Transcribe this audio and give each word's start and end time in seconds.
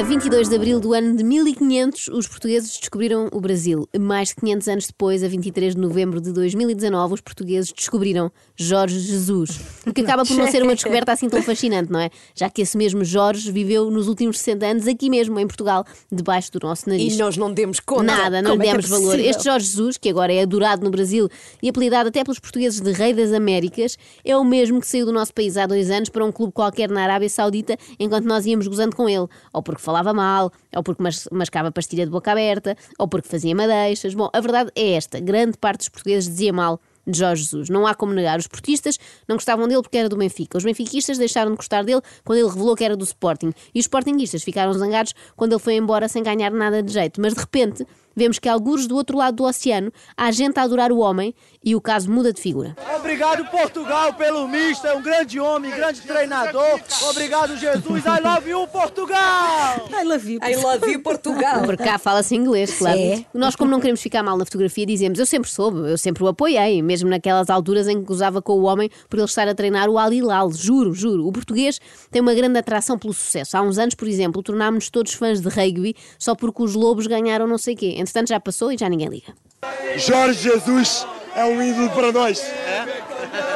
A 0.00 0.02
22 0.02 0.48
de 0.48 0.56
abril 0.56 0.80
do 0.80 0.94
ano 0.94 1.14
de 1.14 1.22
1500, 1.22 2.08
os 2.08 2.26
portugueses 2.26 2.78
descobriram 2.78 3.28
o 3.32 3.38
Brasil. 3.38 3.86
Mais 4.00 4.30
de 4.30 4.36
500 4.36 4.68
anos 4.68 4.86
depois, 4.86 5.22
a 5.22 5.28
23 5.28 5.74
de 5.74 5.80
novembro 5.80 6.22
de 6.22 6.32
2019, 6.32 7.12
os 7.12 7.20
portugueses 7.20 7.70
descobriram 7.70 8.32
Jorge 8.56 8.98
Jesus. 8.98 9.60
O 9.86 9.92
que 9.92 10.00
acaba 10.00 10.24
por 10.24 10.34
não 10.38 10.50
ser 10.50 10.62
uma 10.62 10.74
descoberta 10.74 11.12
assim 11.12 11.28
tão 11.28 11.42
fascinante, 11.42 11.92
não 11.92 12.00
é? 12.00 12.08
Já 12.34 12.48
que 12.48 12.62
esse 12.62 12.78
mesmo 12.78 13.04
Jorge 13.04 13.52
viveu 13.52 13.90
nos 13.90 14.08
últimos 14.08 14.38
60 14.38 14.66
anos 14.66 14.88
aqui 14.88 15.10
mesmo, 15.10 15.38
em 15.38 15.46
Portugal, 15.46 15.84
debaixo 16.10 16.50
do 16.52 16.66
nosso 16.66 16.88
nariz. 16.88 17.12
E 17.12 17.18
nós 17.18 17.36
não 17.36 17.52
demos 17.52 17.78
conta. 17.78 18.04
Nada, 18.04 18.40
não 18.40 18.52
lhe 18.52 18.56
Como 18.56 18.62
é 18.62 18.68
é 18.68 18.70
demos 18.72 18.88
valor. 18.88 19.04
possível? 19.04 19.30
Este 19.30 19.44
Jorge 19.44 19.66
Jesus, 19.66 19.98
que 19.98 20.08
agora 20.08 20.32
é 20.32 20.40
adorado 20.40 20.82
no 20.82 20.90
Brasil 20.90 21.28
e 21.62 21.68
apelidado 21.68 22.08
até 22.08 22.24
pelos 22.24 22.38
portugueses 22.38 22.80
de 22.80 22.90
Rei 22.92 23.12
das 23.12 23.34
Américas, 23.34 23.98
é 24.24 24.34
o 24.34 24.44
mesmo 24.44 24.80
que 24.80 24.86
saiu 24.86 25.04
do 25.04 25.12
nosso 25.12 25.34
país 25.34 25.58
há 25.58 25.66
dois 25.66 25.90
anos 25.90 26.08
para 26.08 26.24
um 26.24 26.32
clube 26.32 26.54
qualquer 26.54 26.88
na 26.88 27.02
Arábia 27.02 27.28
Saudita, 27.28 27.76
enquanto 27.98 28.24
nós 28.24 28.46
íamos 28.46 28.66
gozando 28.66 28.96
com 28.96 29.06
ele. 29.06 29.26
Ou 29.52 29.62
porque 29.62 29.89
falava 29.90 30.14
mal, 30.14 30.52
ou 30.74 30.82
porque 30.82 31.02
mas- 31.02 31.28
mascava 31.32 31.72
pastilha 31.72 32.04
de 32.04 32.10
boca 32.12 32.30
aberta, 32.30 32.76
ou 32.98 33.08
porque 33.08 33.28
fazia 33.28 33.54
madeixas. 33.54 34.14
Bom, 34.14 34.30
a 34.32 34.40
verdade 34.40 34.70
é 34.76 34.92
esta: 34.92 35.18
grande 35.20 35.58
parte 35.58 35.78
dos 35.78 35.88
portugueses 35.88 36.28
dizia 36.30 36.52
mal 36.52 36.80
de 37.06 37.18
Jorge 37.18 37.42
Jesus. 37.42 37.68
Não 37.68 37.86
há 37.86 37.94
como 37.94 38.12
negar. 38.12 38.38
Os 38.38 38.46
portistas 38.46 38.98
não 39.26 39.36
gostavam 39.36 39.66
dele 39.66 39.82
porque 39.82 39.98
era 39.98 40.08
do 40.08 40.16
Benfica. 40.16 40.58
Os 40.58 40.64
benfiquistas 40.64 41.18
deixaram 41.18 41.50
de 41.50 41.56
gostar 41.56 41.82
dele 41.82 42.00
quando 42.24 42.38
ele 42.38 42.48
revelou 42.48 42.76
que 42.76 42.84
era 42.84 42.96
do 42.96 43.04
Sporting. 43.04 43.52
E 43.74 43.80
os 43.80 43.86
sportinguistas 43.86 44.44
ficaram 44.44 44.72
zangados 44.74 45.14
quando 45.34 45.52
ele 45.52 45.60
foi 45.60 45.74
embora 45.74 46.08
sem 46.08 46.22
ganhar 46.22 46.50
nada 46.52 46.82
de 46.82 46.92
jeito. 46.92 47.20
Mas 47.20 47.34
de 47.34 47.40
repente 47.40 47.84
vemos 48.14 48.38
que, 48.38 48.48
algures 48.48 48.86
do 48.86 48.96
outro 48.96 49.16
lado 49.16 49.36
do 49.36 49.44
oceano, 49.44 49.92
há 50.16 50.30
gente 50.30 50.58
a 50.58 50.62
adorar 50.62 50.92
o 50.92 50.98
homem 50.98 51.34
e 51.62 51.74
o 51.74 51.80
caso 51.80 52.10
muda 52.10 52.32
de 52.32 52.40
figura. 52.40 52.76
Obrigado, 52.96 53.44
Portugal, 53.50 54.14
pelo 54.14 54.48
mister, 54.48 54.96
um 54.96 55.02
grande 55.02 55.38
homem, 55.38 55.70
grande 55.70 56.00
treinador. 56.02 56.80
Obrigado, 57.10 57.56
Jesus. 57.56 58.04
I 58.04 58.20
love 58.22 58.48
you, 58.48 58.66
Portugal! 58.68 59.88
I 59.90 60.04
love 60.04 60.32
you. 60.32 60.40
I 60.42 60.56
love 60.56 60.90
you, 60.90 61.02
Portugal. 61.02 61.62
Por 61.62 61.76
cá 61.76 61.98
fala-se 61.98 62.34
inglês, 62.34 62.78
claro. 62.78 62.98
É. 62.98 63.24
Nós, 63.34 63.56
como 63.56 63.70
não 63.70 63.80
queremos 63.80 64.00
ficar 64.00 64.22
mal 64.22 64.36
na 64.36 64.44
fotografia, 64.44 64.86
dizemos 64.86 65.18
eu 65.18 65.26
sempre 65.26 65.50
soube, 65.50 65.90
eu 65.90 65.98
sempre 65.98 66.24
o 66.24 66.28
apoiei, 66.28 66.82
mesmo 66.82 67.08
naquelas 67.10 67.50
alturas 67.50 67.88
em 67.88 67.98
que 67.98 68.04
gozava 68.04 68.40
com 68.40 68.54
o 68.54 68.62
homem 68.62 68.90
por 69.08 69.18
ele 69.18 69.26
estar 69.26 69.48
a 69.48 69.54
treinar 69.54 69.88
o 69.88 69.98
Al 69.98 70.12
Hilal. 70.12 70.50
Juro, 70.52 70.92
juro. 70.92 71.26
O 71.26 71.32
português 71.32 71.80
tem 72.10 72.22
uma 72.22 72.34
grande 72.34 72.58
atração 72.58 72.98
pelo 72.98 73.12
sucesso. 73.12 73.56
Há 73.56 73.62
uns 73.62 73.78
anos, 73.78 73.94
por 73.94 74.08
exemplo, 74.08 74.42
tornámos-nos 74.42 74.90
todos 74.90 75.12
fãs 75.12 75.40
de 75.40 75.48
rugby 75.48 75.94
só 76.18 76.34
porque 76.34 76.62
os 76.62 76.74
lobos 76.74 77.06
ganharam 77.06 77.46
não 77.46 77.58
sei 77.58 77.74
quê. 77.74 77.96
Entretanto, 78.00 78.28
já 78.28 78.40
passou 78.40 78.72
e 78.72 78.76
já 78.78 78.88
ninguém 78.88 79.08
liga. 79.08 79.32
Jorge 79.96 80.42
Jesus 80.50 81.06
é 81.36 81.44
um 81.44 81.62
ídolo 81.62 81.90
para 81.90 82.10
nós. 82.12 82.42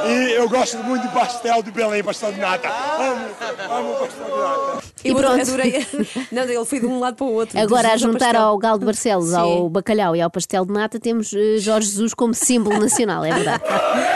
E 0.06 0.32
eu 0.32 0.48
gosto 0.48 0.76
muito 0.78 1.02
de 1.06 1.12
pastel 1.14 1.62
de 1.62 1.70
Belém, 1.70 2.04
pastel 2.04 2.30
de 2.32 2.38
nata. 2.38 2.68
Amo, 2.68 3.26
amo 3.70 3.94
pastel 3.96 4.24
de 4.26 4.30
nata. 4.30 4.84
Eu 5.04 5.12
E 5.12 5.14
pronto. 5.14 5.40
adorei. 5.40 5.86
Não, 6.32 6.42
ele 6.42 6.64
foi 6.64 6.80
de 6.80 6.86
um 6.86 6.98
lado 6.98 7.16
para 7.16 7.26
o 7.26 7.32
outro. 7.32 7.58
Agora, 7.58 7.88
a 7.88 7.92
ao 7.92 7.98
juntar 7.98 8.18
pastel. 8.32 8.42
ao 8.42 8.58
galo 8.58 8.78
de 8.78 8.84
Barcelos, 8.86 9.30
Sim. 9.30 9.36
ao 9.36 9.68
bacalhau 9.70 10.14
e 10.14 10.20
ao 10.20 10.30
pastel 10.30 10.64
de 10.66 10.72
nata, 10.72 11.00
temos 11.00 11.32
eh, 11.34 11.58
Jorge 11.58 11.88
Jesus 11.88 12.12
como 12.14 12.34
símbolo 12.34 12.78
nacional, 12.78 13.24
é 13.24 13.32
verdade. 13.32 13.62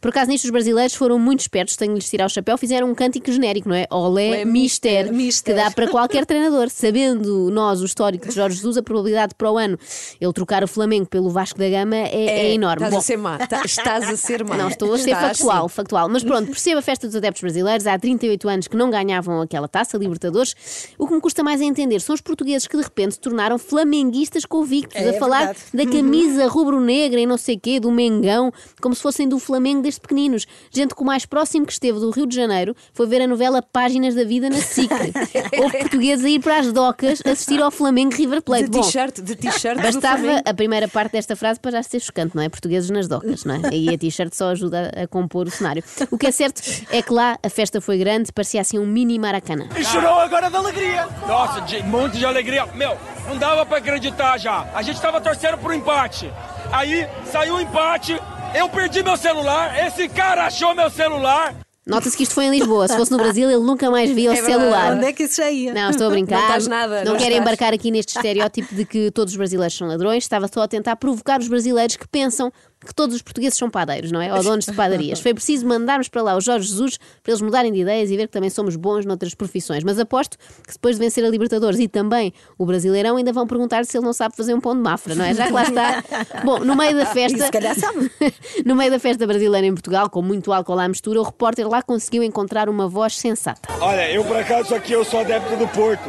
Por 0.00 0.08
acaso, 0.08 0.30
nisto, 0.30 0.44
os 0.44 0.50
brasileiros 0.50 0.94
foram 0.94 1.18
muito 1.18 1.40
espertos, 1.40 1.76
tenho 1.76 1.92
de 1.92 2.00
lhes 2.00 2.08
tirar 2.08 2.24
o 2.26 2.28
chapéu, 2.30 2.56
fizeram 2.56 2.88
um 2.90 2.94
cântico 2.94 3.30
genérico, 3.30 3.68
não 3.68 3.76
é? 3.76 3.86
Olé, 3.90 4.28
Olé, 4.28 4.44
mister, 4.46 5.12
mister. 5.12 5.54
que 5.54 5.60
dá 5.62 5.70
para 5.70 5.88
qualquer 5.88 6.24
treinador. 6.26 6.70
Sabendo 6.70 7.50
nós 7.50 7.82
o 7.82 7.84
histórico 7.84 8.26
de 8.28 8.34
Jorge 8.34 8.56
Jesus, 8.56 8.76
a 8.78 8.82
probabilidade 8.82 9.34
para 9.34 9.50
o 9.50 9.58
ano 9.58 9.78
ele 10.20 10.32
trocar 10.32 10.64
o 10.64 10.68
Flamengo 10.68 11.06
pelo 11.06 11.28
Vasco 11.28 11.58
da 11.58 11.68
Gama 11.68 11.96
é, 11.96 12.08
é 12.24 12.54
enorme. 12.54 12.76
Estás 12.86 12.92
Bom, 12.92 12.98
a 12.98 13.02
ser 13.02 13.16
má. 13.18 13.38
Tá- 13.46 13.62
Estás 13.64 14.08
a 14.08 14.16
ser 14.16 14.42
má. 14.44 14.56
não, 14.58 14.68
estou 14.68 14.94
a 14.94 14.98
ser 14.98 15.10
Estás, 15.10 15.38
factual, 15.38 15.68
sim. 15.68 15.74
factual. 15.74 16.08
Mas 16.08 16.22
pronto, 16.24 16.46
percebo 16.50 16.78
a 16.78 16.82
festa 16.82 17.06
dos 17.06 17.16
adeptos 17.16 17.42
brasileiros. 17.42 17.86
Há 17.86 17.98
38 17.98 18.48
anos 18.48 18.68
que 18.68 18.76
não 18.76 18.90
ganhavam 18.90 19.40
aquela 19.42 19.68
taça, 19.68 19.98
Libertadores. 19.98 20.54
O 20.98 21.06
que 21.06 21.12
me 21.14 21.20
custa 21.20 21.42
mais 21.42 21.60
a 21.60 21.64
entender 21.64 22.00
são 22.00 22.14
os 22.14 22.20
portugueses 22.22 22.66
que 22.66 22.76
de 22.76 22.82
repente 22.82 23.12
se 23.14 23.20
tornaram 23.20 23.58
flamenguistas 23.58 24.44
convictos, 24.46 24.96
É 24.96 25.10
a 25.10 25.12
falar 25.18 25.46
verdade. 25.54 25.60
da 25.74 25.86
camisa 25.86 26.46
rubro-negra 26.46 27.20
e 27.20 27.26
não 27.26 27.36
sei 27.36 27.58
quê, 27.58 27.78
do 27.78 27.90
Mengão, 27.90 28.50
como 28.80 28.94
se 28.94 29.02
fossem 29.02 29.28
do 29.28 29.38
Flamengo 29.38 29.82
desde 29.90 30.00
pequeninos. 30.00 30.46
Gente 30.70 30.94
que 30.94 31.02
o 31.02 31.04
mais 31.04 31.26
próximo 31.26 31.66
que 31.66 31.72
esteve 31.72 31.98
do 31.98 32.10
Rio 32.10 32.26
de 32.26 32.34
Janeiro 32.36 32.76
foi 32.92 33.06
ver 33.06 33.22
a 33.22 33.26
novela 33.26 33.60
Páginas 33.60 34.14
da 34.14 34.24
Vida 34.24 34.48
na 34.48 34.56
SIC. 34.56 34.90
Houve 35.58 35.78
portugueses 35.78 36.24
a 36.24 36.28
ir 36.28 36.40
para 36.40 36.58
as 36.58 36.72
docas 36.72 37.20
assistir 37.24 37.60
ao 37.60 37.70
Flamengo 37.70 38.14
River 38.14 38.42
Plate. 38.42 38.68
De 38.68 38.80
t-shirt, 38.80 39.20
de 39.20 39.36
t-shirt. 39.36 39.80
Bastava 39.80 40.42
a 40.44 40.54
primeira 40.54 40.86
parte 40.86 41.12
desta 41.12 41.34
frase 41.34 41.58
para 41.58 41.72
já 41.72 41.82
ser 41.82 42.00
chocante, 42.00 42.36
não 42.36 42.42
é? 42.42 42.48
Portugueses 42.48 42.88
nas 42.90 43.08
docas, 43.08 43.44
não 43.44 43.56
é? 43.56 43.60
E 43.72 43.92
a 43.92 43.98
t-shirt 43.98 44.32
só 44.32 44.50
ajuda 44.50 44.92
a 44.96 45.06
compor 45.06 45.46
o 45.46 45.50
cenário. 45.50 45.82
O 46.10 46.16
que 46.16 46.26
é 46.26 46.30
certo 46.30 46.62
é 46.90 47.02
que 47.02 47.12
lá 47.12 47.38
a 47.42 47.48
festa 47.48 47.80
foi 47.80 47.98
grande, 47.98 48.32
parecia 48.32 48.60
assim 48.60 48.78
um 48.78 48.86
mini 48.86 49.18
maracanã. 49.18 49.68
E 49.76 49.84
chorou 49.84 50.20
agora 50.20 50.48
da 50.48 50.58
alegria. 50.58 51.08
Nossa, 51.26 51.60
de, 51.62 51.82
muito 51.82 52.16
de 52.16 52.24
alegria. 52.24 52.66
Meu, 52.74 52.96
não 53.26 53.36
dava 53.36 53.66
pra 53.66 53.78
acreditar 53.78 54.38
já. 54.38 54.68
A 54.74 54.82
gente 54.82 55.00
tava 55.00 55.20
torcendo 55.20 55.58
pro 55.58 55.72
empate. 55.74 56.30
Aí 56.72 57.08
saiu 57.24 57.56
o 57.56 57.60
empate, 57.60 58.20
eu 58.54 58.68
perdi 58.68 59.02
meu 59.02 59.16
celular, 59.16 59.86
esse 59.86 60.08
cara 60.08 60.46
achou 60.46 60.74
meu 60.74 60.90
celular. 60.90 61.54
Nota-se 61.86 62.16
que 62.16 62.22
isto 62.22 62.34
foi 62.34 62.44
em 62.44 62.50
Lisboa. 62.50 62.86
Se 62.86 62.96
fosse 62.96 63.10
no 63.10 63.16
Brasil, 63.16 63.50
ele 63.50 63.62
nunca 63.64 63.90
mais 63.90 64.10
via 64.10 64.30
o 64.30 64.34
verdade. 64.34 64.52
celular. 64.60 64.92
Onde 64.92 65.06
é 65.06 65.12
que 65.12 65.24
isso 65.24 65.36
já 65.36 65.50
ia? 65.50 65.72
Não, 65.72 65.90
estou 65.90 66.06
a 66.06 66.10
brincar. 66.10 66.36
Não 66.36 66.42
estás 66.42 66.66
nada, 66.68 67.04
Não 67.04 67.12
não 67.12 67.18
quero 67.18 67.30
estás. 67.30 67.40
embarcar 67.40 67.72
aqui 67.74 67.90
neste 67.90 68.14
estereótipo 68.16 68.72
de 68.74 68.84
que 68.84 69.10
todos 69.10 69.32
os 69.32 69.36
brasileiros 69.36 69.76
são 69.76 69.88
ladrões. 69.88 70.22
Estava 70.22 70.46
só 70.52 70.62
a 70.62 70.68
tentar 70.68 70.94
provocar 70.96 71.40
os 71.40 71.48
brasileiros 71.48 71.96
que 71.96 72.06
pensam 72.06 72.52
que 72.84 72.94
todos 72.94 73.14
os 73.14 73.22
portugueses 73.22 73.58
são 73.58 73.68
padeiros, 73.68 74.10
não 74.10 74.20
é? 74.20 74.32
Ou 74.32 74.42
donos 74.42 74.64
de 74.64 74.72
padarias. 74.72 75.20
Foi 75.22 75.34
preciso 75.34 75.66
mandarmos 75.66 76.08
para 76.08 76.22
lá 76.22 76.36
o 76.36 76.40
Jorge 76.40 76.68
Jesus 76.68 76.98
para 77.22 77.32
eles 77.32 77.42
mudarem 77.42 77.72
de 77.72 77.80
ideias 77.80 78.10
e 78.10 78.16
ver 78.16 78.26
que 78.26 78.32
também 78.32 78.48
somos 78.48 78.76
bons 78.76 79.04
noutras 79.04 79.34
profissões. 79.34 79.84
Mas 79.84 79.98
aposto 79.98 80.38
que 80.66 80.72
depois 80.72 80.96
de 80.96 81.04
vencer 81.04 81.24
a 81.24 81.28
Libertadores 81.28 81.78
e 81.78 81.88
também 81.88 82.32
o 82.56 82.64
Brasileirão 82.64 83.16
ainda 83.16 83.32
vão 83.32 83.46
perguntar 83.46 83.84
se 83.84 83.96
ele 83.96 84.04
não 84.04 84.12
sabe 84.12 84.34
fazer 84.34 84.54
um 84.54 84.60
pão 84.60 84.74
de 84.74 84.80
mafra, 84.80 85.14
não 85.14 85.24
é? 85.24 85.34
Já 85.34 85.46
que 85.46 85.52
lá 85.52 85.62
está. 85.64 86.04
Bom, 86.44 86.60
no 86.60 86.74
meio 86.74 86.96
da 86.96 87.06
festa. 87.06 87.44
Se 87.44 87.50
calhar 87.50 87.78
sabe. 87.78 88.10
no 88.64 88.74
meio 88.74 88.90
da 88.90 88.98
festa 88.98 89.26
brasileira 89.26 89.66
em 89.66 89.72
Portugal, 89.72 90.08
com 90.08 90.22
muito 90.22 90.52
álcool 90.52 90.78
à 90.78 90.88
mistura, 90.88 91.20
o 91.20 91.24
repórter 91.24 91.68
lá 91.68 91.82
conseguiu 91.82 92.22
encontrar 92.22 92.68
uma 92.68 92.88
voz 92.88 93.16
sensata. 93.16 93.68
Olha, 93.80 94.10
eu 94.10 94.24
por 94.24 94.36
acaso 94.36 94.74
aqui 94.74 94.92
eu 94.92 95.04
sou 95.04 95.20
adepto 95.20 95.56
do 95.56 95.68
Porto. 95.68 96.08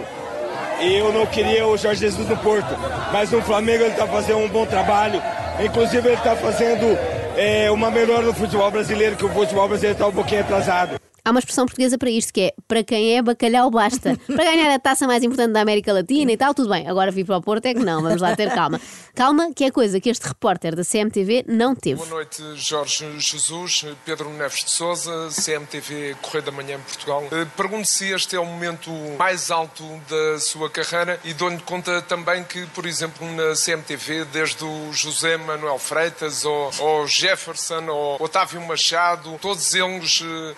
E 0.81 0.95
eu 0.95 1.13
não 1.13 1.27
queria 1.27 1.67
o 1.67 1.77
Jorge 1.77 2.01
Jesus 2.01 2.27
no 2.27 2.37
Porto. 2.37 2.73
Mas 3.11 3.29
no 3.29 3.41
Flamengo 3.41 3.83
ele 3.83 3.91
está 3.91 4.07
fazendo 4.07 4.39
um 4.39 4.49
bom 4.49 4.65
trabalho. 4.65 5.21
Inclusive 5.63 6.07
ele 6.07 6.17
está 6.17 6.35
fazendo 6.35 6.97
é, 7.37 7.69
uma 7.71 7.91
melhora 7.91 8.23
no 8.23 8.33
futebol 8.33 8.69
brasileiro, 8.71 9.15
que 9.15 9.25
o 9.25 9.29
futebol 9.29 9.67
brasileiro 9.67 9.95
está 9.95 10.07
um 10.07 10.11
pouquinho 10.11 10.41
atrasado. 10.41 11.00
Há 11.23 11.29
uma 11.29 11.39
expressão 11.39 11.65
portuguesa 11.67 11.99
para 11.99 12.09
isto 12.09 12.33
que 12.33 12.41
é 12.41 12.53
para 12.67 12.83
quem 12.83 13.15
é 13.15 13.21
bacalhau 13.21 13.69
basta. 13.69 14.17
Para 14.25 14.43
ganhar 14.43 14.73
a 14.73 14.79
taça 14.79 15.05
mais 15.05 15.23
importante 15.23 15.51
da 15.51 15.61
América 15.61 15.93
Latina 15.93 16.31
e 16.31 16.37
tal, 16.37 16.53
tudo 16.53 16.69
bem. 16.69 16.87
Agora 16.87 17.11
vir 17.11 17.25
para 17.25 17.37
o 17.37 17.41
Porto 17.41 17.65
é 17.67 17.73
que 17.73 17.79
não, 17.79 18.01
vamos 18.01 18.21
lá 18.21 18.35
ter 18.35 18.51
calma. 18.51 18.81
Calma, 19.13 19.53
que 19.53 19.65
é 19.65 19.71
coisa 19.71 19.99
que 19.99 20.09
este 20.09 20.27
repórter 20.27 20.75
da 20.75 20.83
CMTV 20.83 21.45
não 21.47 21.75
teve. 21.75 21.97
Boa 21.97 22.09
noite, 22.09 22.41
Jorge 22.55 23.05
Jesus, 23.19 23.85
Pedro 24.03 24.29
Neves 24.31 24.63
de 24.63 24.71
Souza, 24.71 25.29
CMTV 25.29 26.15
Correio 26.21 26.45
da 26.45 26.51
Manhã 26.51 26.75
em 26.77 26.81
Portugal. 26.81 27.23
Eh, 27.31 27.45
Pergunto 27.55 27.87
se 27.87 28.11
este 28.11 28.35
é 28.35 28.39
o 28.39 28.45
momento 28.45 28.89
mais 29.19 29.51
alto 29.51 29.83
da 30.09 30.39
sua 30.39 30.69
carreira 30.69 31.19
e 31.23 31.33
dou-lhe 31.33 31.59
conta 31.59 32.01
também 32.01 32.43
que, 32.43 32.65
por 32.67 32.85
exemplo, 32.87 33.29
na 33.35 33.53
CMTV, 33.53 34.25
desde 34.25 34.63
o 34.63 34.91
José 34.91 35.37
Manuel 35.37 35.77
Freitas 35.77 36.45
ou, 36.45 36.71
ou 36.79 37.05
Jefferson 37.05 37.85
ou 37.87 38.17
Otávio 38.23 38.61
Machado, 38.61 39.37
todos 39.39 39.75
eles 39.75 40.23
eh, 40.23 40.55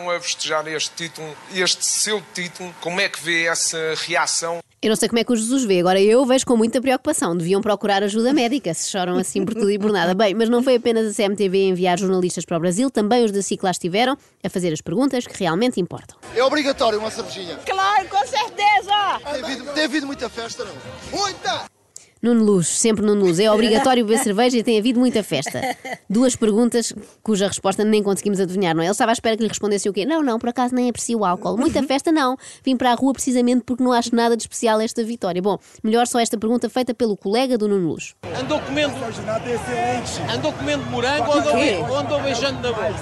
choraram 0.00 0.10
a 0.10 0.20
festejar 0.20 0.66
este 0.68 0.90
título, 0.96 1.36
este 1.54 1.84
seu 1.84 2.22
título. 2.34 2.74
Como 2.80 3.00
é 3.00 3.08
que 3.08 3.22
vê 3.22 3.44
essa 3.44 3.94
reação? 4.06 4.58
Eu 4.82 4.88
não 4.88 4.96
sei 4.96 5.08
como 5.10 5.18
é 5.18 5.24
que 5.24 5.32
o 5.32 5.36
Jesus 5.36 5.64
vê, 5.64 5.80
agora 5.80 6.00
eu 6.00 6.24
vejo 6.24 6.46
com 6.46 6.56
muita 6.56 6.80
preocupação. 6.80 7.36
Deviam 7.36 7.60
procurar 7.60 8.02
ajuda 8.02 8.32
médica, 8.32 8.72
se 8.72 8.90
choram 8.90 9.18
assim 9.18 9.44
por 9.44 9.52
tudo 9.52 9.70
e 9.70 9.78
por 9.78 9.92
nada. 9.92 10.14
Bem, 10.14 10.32
mas 10.34 10.48
não 10.48 10.62
foi 10.62 10.76
apenas 10.76 11.06
a 11.06 11.14
CMTV 11.14 11.58
a 11.58 11.68
enviar 11.68 11.98
jornalistas 11.98 12.46
para 12.46 12.56
o 12.56 12.60
Brasil, 12.60 12.90
também 12.90 13.22
os 13.22 13.30
da 13.30 13.42
SIC 13.42 13.62
lá 13.62 13.70
estiveram 13.70 14.16
a 14.42 14.48
fazer 14.48 14.72
as 14.72 14.80
perguntas 14.80 15.26
que 15.26 15.38
realmente 15.38 15.78
importam. 15.78 16.16
É 16.34 16.42
obrigatório 16.42 16.98
uma 16.98 17.10
cervejinha. 17.10 17.58
Claro, 17.66 18.08
com 18.08 18.26
certeza. 18.26 19.20
Tem 19.22 19.44
havido, 19.44 19.64
tem 19.74 19.84
havido 19.84 20.06
muita 20.06 20.30
festa, 20.30 20.64
não? 20.64 20.74
Muita! 21.18 21.79
Nuno 22.22 22.44
Luz, 22.44 22.68
sempre 22.68 23.04
Nuno 23.04 23.24
Luz. 23.24 23.38
É 23.38 23.50
obrigatório 23.52 24.04
beber 24.04 24.22
cerveja 24.22 24.58
e 24.58 24.62
tem 24.62 24.78
havido 24.78 25.00
muita 25.00 25.22
festa. 25.22 25.60
Duas 26.08 26.36
perguntas 26.36 26.92
cuja 27.22 27.46
resposta 27.48 27.84
nem 27.84 28.02
conseguimos 28.02 28.40
adivinhar, 28.40 28.74
não 28.74 28.82
é? 28.82 28.86
Ele 28.86 28.92
estava 28.92 29.10
à 29.10 29.14
espera 29.14 29.36
que 29.36 29.42
lhe 29.42 29.48
respondesse 29.48 29.88
o 29.88 29.92
quê? 29.92 30.04
Não, 30.04 30.22
não, 30.22 30.38
por 30.38 30.48
acaso 30.50 30.74
nem 30.74 30.88
aprecio 30.90 31.18
o 31.18 31.24
álcool. 31.24 31.56
Muita 31.56 31.82
festa, 31.82 32.12
não. 32.12 32.36
Vim 32.64 32.76
para 32.76 32.92
a 32.92 32.94
rua 32.94 33.12
precisamente 33.12 33.62
porque 33.64 33.82
não 33.82 33.92
acho 33.92 34.14
nada 34.14 34.36
de 34.36 34.42
especial 34.42 34.80
esta 34.80 35.02
vitória. 35.02 35.40
Bom, 35.40 35.58
melhor 35.82 36.06
só 36.06 36.20
esta 36.20 36.36
pergunta 36.36 36.68
feita 36.68 36.92
pelo 36.92 37.16
colega 37.16 37.56
do 37.56 37.66
Nuno 37.68 37.88
Luz. 37.88 38.14
Andou 38.38 38.60
comendo, 38.60 38.94
andou 40.32 40.52
comendo 40.52 40.84
morango 40.90 41.30
ou 41.30 41.96
andou, 41.96 42.20
beijando 42.20 42.60
na 42.60 42.72
boca? 42.72 42.94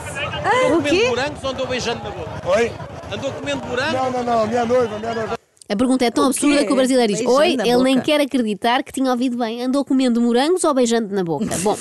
Ah, 0.45 0.67
Andou 0.67 0.83
comendo 0.83 1.09
morango 1.09 1.39
ou 1.43 1.51
andou 1.51 1.67
beijando 1.67 2.05
na 2.05 2.11
boca? 2.11 2.49
Oi? 2.49 2.73
Andou 3.13 3.33
comendo 3.33 3.67
morango? 3.67 3.93
Não, 3.93 4.11
não, 4.11 4.23
não, 4.23 4.47
minha 4.47 4.65
noiva, 4.65 4.99
minha 4.99 5.15
noiva. 5.15 5.38
A 5.69 5.77
pergunta 5.77 6.05
é 6.05 6.11
tão 6.11 6.25
absurda 6.25 6.65
que 6.65 6.73
o 6.73 6.77
brasileiro 6.77 7.13
diz: 7.13 7.27
Oi, 7.27 7.57
ele 7.65 7.83
nem 7.83 8.01
quer 8.01 8.21
acreditar 8.21 8.83
que 8.83 8.93
tinha 8.93 9.11
ouvido 9.11 9.37
bem. 9.37 9.63
Andou 9.63 9.85
comendo 9.85 10.21
morangos 10.21 10.65
ou 10.65 10.73
beijando 10.73 11.15
na 11.15 11.23
boca? 11.23 11.45
Bom, 11.63 11.77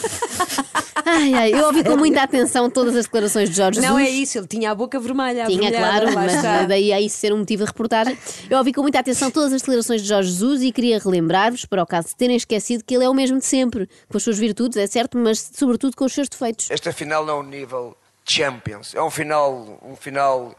Ai, 1.05 1.33
ai, 1.33 1.53
eu 1.53 1.67
ouvi 1.67 1.85
com 1.85 1.95
muita 1.97 2.21
atenção 2.21 2.69
todas 2.69 2.93
as 2.93 3.05
declarações 3.05 3.49
de 3.49 3.55
Jorge 3.55 3.79
Não 3.79 3.97
é 3.97 4.05
Jesus. 4.05 4.19
isso, 4.21 4.37
ele 4.39 4.47
tinha 4.47 4.71
a 4.71 4.75
boca 4.75 4.99
vermelha. 4.99 5.45
Tinha, 5.45 5.71
claro, 5.71 6.13
mas 6.13 6.33
está. 6.33 6.65
daí 6.65 6.91
a 6.91 6.99
isso 6.99 7.17
ser 7.17 7.31
um 7.31 7.37
motivo 7.37 7.63
de 7.63 7.67
reportagem. 7.69 8.17
Eu 8.49 8.57
ouvi 8.57 8.73
com 8.73 8.81
muita 8.81 8.99
atenção 8.99 9.31
todas 9.31 9.53
as 9.53 9.61
declarações 9.61 10.01
de 10.01 10.07
Jorge 10.09 10.29
Jesus 10.29 10.61
e 10.63 10.71
queria 10.71 10.99
relembrar-vos, 10.99 11.63
para 11.63 11.81
o 11.81 11.85
caso 11.85 12.09
de 12.09 12.15
terem 12.17 12.35
esquecido, 12.35 12.83
que 12.83 12.93
ele 12.93 13.05
é 13.05 13.09
o 13.09 13.13
mesmo 13.13 13.39
de 13.39 13.45
sempre, 13.45 13.87
com 14.09 14.17
as 14.17 14.23
suas 14.23 14.37
virtudes, 14.37 14.77
é 14.77 14.85
certo, 14.85 15.17
mas 15.17 15.49
sobretudo 15.53 15.95
com 15.95 16.03
os 16.03 16.13
seus 16.13 16.27
defeitos. 16.27 16.69
Esta 16.69 16.91
final 16.91 17.25
não 17.25 17.37
é 17.37 17.39
um 17.39 17.43
nível 17.43 17.95
Champions, 18.25 18.93
é 18.93 19.01
um 19.01 19.09
final, 19.09 19.79
um 19.81 19.95
final. 19.95 20.53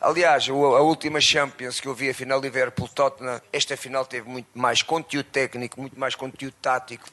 Aliás, 0.00 0.48
a 0.48 0.52
última 0.52 1.20
Champions 1.20 1.80
que 1.80 1.88
eu 1.88 1.94
vi, 1.94 2.08
a 2.10 2.14
final 2.14 2.40
Liverpool-Tottenham, 2.40 3.40
esta 3.52 3.76
final 3.76 4.04
teve 4.06 4.28
muito 4.28 4.46
mais 4.54 4.80
conteúdo 4.82 5.26
técnico, 5.26 5.80
muito 5.80 5.98
mais 5.98 6.14
conteúdo 6.14 6.54
tático 6.62 7.08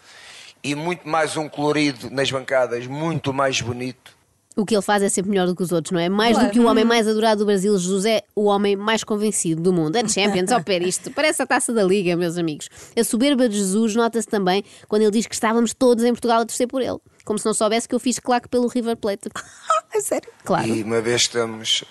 e 0.64 0.76
muito 0.76 1.08
mais 1.08 1.36
um 1.36 1.50
colorido 1.50 2.10
nas 2.12 2.30
bancadas, 2.30 2.86
muito 2.86 3.34
mais 3.34 3.60
bonito. 3.60 4.14
O 4.56 4.66
que 4.66 4.74
ele 4.74 4.82
faz 4.82 5.04
é 5.04 5.10
sempre 5.10 5.32
melhor 5.32 5.48
do 5.48 5.56
que 5.56 5.64
os 5.64 5.72
outros, 5.74 5.92
não 5.92 6.00
é? 6.00 6.08
Mais 6.08 6.32
Claro. 6.34 6.48
do 6.48 6.54
que 6.54 6.60
o 6.62 6.66
homem 6.68 6.86
mais 6.86 7.06
adorado 7.08 7.40
do 7.40 7.46
Brasil, 7.46 7.78
Jesus 7.78 8.06
é 8.06 8.22
o 8.34 8.46
homem 8.46 8.74
mais 8.76 9.04
convencido 9.04 9.62
do 9.62 9.74
mundo. 9.74 9.98
É 9.98 10.08
Champions, 10.08 10.50
ao 10.52 10.64
pé 10.64 10.78
isto. 10.78 11.12
Parece 11.12 11.42
a 11.42 11.46
taça 11.46 11.74
da 11.74 11.84
Liga, 11.84 12.16
meus 12.16 12.38
amigos. 12.38 12.70
A 12.98 13.04
soberba 13.04 13.50
de 13.50 13.58
Jesus 13.58 13.96
nota-se 13.96 14.28
também 14.28 14.64
quando 14.88 15.02
ele 15.02 15.12
diz 15.12 15.28
que 15.28 15.34
estávamos 15.36 15.74
todos 15.74 16.06
em 16.06 16.14
Portugal 16.14 16.40
a 16.42 16.46
torcer 16.46 16.68
por 16.68 16.82
ele. 16.82 17.00
Como 17.26 17.38
se 17.38 17.46
não 17.46 17.54
soubesse 17.54 17.86
que 17.90 17.94
eu 17.96 18.00
fiz 18.00 18.18
claque 18.18 18.48
pelo 18.48 18.68
River 18.68 18.96
Plate. 18.96 19.28
É 19.94 20.02
sério? 20.02 20.30
Claro. 20.44 20.68
E 20.68 20.84
uma 20.84 21.00
vez 21.00 21.22
estamos, 21.22 21.86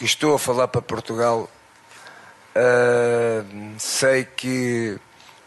que 0.00 0.06
estou 0.06 0.34
a 0.34 0.38
falar 0.38 0.66
para 0.66 0.80
Portugal, 0.80 1.46
ah, 2.56 3.44
sei 3.76 4.24
que 4.24 4.98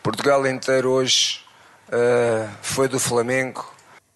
Portugal 0.04 0.46
inteiro 0.46 0.92
hoje 0.92 1.42
ah, 1.92 2.48
foi 2.62 2.88
do 2.88 3.00
Flamengo. 3.00 3.66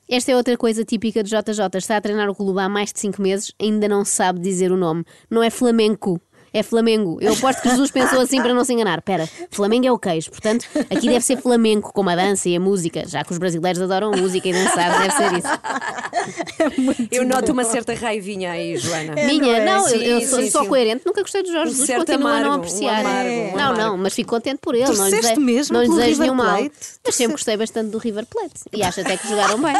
Esta 0.07 0.31
é 0.31 0.35
outra 0.35 0.55
coisa 0.55 0.85
típica 0.85 1.23
de 1.23 1.31
JJ. 1.31 1.75
Está 1.79 1.97
a 1.97 2.01
treinar 2.01 2.29
o 2.29 2.35
clube 2.35 2.59
há 2.59 2.69
mais 2.69 2.93
de 2.93 2.99
5 2.99 3.19
meses, 3.19 3.51
ainda 3.59 3.87
não 3.87 4.05
sabe 4.05 4.39
dizer 4.39 4.71
o 4.71 4.77
nome. 4.77 5.03
Não 5.27 5.41
é 5.41 5.49
Flamengo. 5.49 6.21
É 6.57 6.63
Flamengo. 6.63 7.19
Eu 7.21 7.33
aposto 7.33 7.61
que 7.61 7.69
Jesus 7.69 7.91
pensou 7.91 8.19
assim 8.19 8.41
para 8.41 8.51
não 8.51 8.63
se 8.65 8.73
enganar. 8.73 8.97
Espera, 8.97 9.29
Flamengo 9.51 9.85
é 9.85 9.91
o 9.91 9.99
queijo. 9.99 10.31
Portanto, 10.31 10.65
aqui 10.89 11.07
deve 11.07 11.21
ser 11.21 11.37
flamenco, 11.37 11.93
como 11.93 12.09
a 12.09 12.15
dança 12.15 12.49
e 12.49 12.55
a 12.55 12.59
música. 12.59 13.03
Já 13.07 13.23
que 13.23 13.31
os 13.31 13.37
brasileiros 13.37 13.79
adoram 13.79 14.09
música 14.11 14.49
e 14.49 14.53
dançar, 14.53 14.99
deve 14.99 15.13
ser 15.13 15.33
isso. 15.37 17.07
Eu 17.11 17.25
noto 17.25 17.51
uma 17.51 17.63
certa 17.63 17.93
raivinha 17.93 18.51
aí, 18.53 18.75
Joana. 18.77 19.13
Minha, 19.13 19.63
não, 19.63 19.87
eu, 19.87 19.99
Sim, 19.99 20.03
eu 20.05 20.21
sou 20.21 20.39
sim, 20.41 20.49
só 20.49 20.63
sim. 20.63 20.69
coerente. 20.69 21.03
Nunca 21.05 21.21
gostei 21.21 21.43
do 21.43 21.51
Jorge 21.51 21.71
Um 21.73 21.75
Jesus, 21.75 21.97
continuo 21.97 22.27
a 22.27 22.31
não 22.31 22.37
amargo, 22.37 22.49
um 22.49 22.53
apreciar. 22.55 22.99
amargo, 23.01 23.29
um 23.29 23.51
não, 23.51 23.59
amargo. 23.59 23.77
não, 23.81 23.97
mas 23.97 24.13
fico 24.15 24.29
contente 24.31 24.57
por 24.59 24.73
ele. 24.73 24.85
Não 24.85 25.05
lhe 25.09 25.11
desejo, 25.15 25.39
mesmo 25.41 25.73
não 25.73 25.83
lhe 25.83 25.89
desejo 25.89 26.07
River 26.07 26.21
nenhum 26.21 26.35
mal. 26.35 26.57
Plate? 26.57 26.75
Mas 27.05 27.15
sempre 27.15 27.31
gostei 27.33 27.57
bastante 27.57 27.89
do 27.91 27.97
River 27.99 28.25
Plate. 28.25 28.53
E 28.73 28.83
acho 28.83 29.01
até 29.01 29.15
que 29.15 29.27
jogaram 29.27 29.59
bem. 29.61 29.73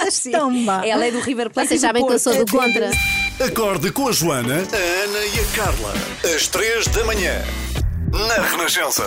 Ela 0.89 1.05
é 1.07 1.11
do 1.11 1.19
River 1.21 1.49
Plate. 1.49 1.69
Vocês 1.69 1.81
sabem 1.81 2.05
que 2.05 2.13
eu 2.13 2.19
sou 2.19 2.33
do 2.35 2.51
contra. 2.51 2.91
Acorde 3.39 3.91
com 3.91 4.07
a 4.07 4.11
Joana, 4.11 4.55
a 4.55 5.03
Ana 5.03 5.19
e 5.25 5.39
a 5.39 5.55
Carla. 5.55 5.93
Às 6.35 6.47
três 6.47 6.66
da 6.67 7.05
manhã. 7.05 7.41
Na 8.11 8.43
Renascença. 8.43 9.03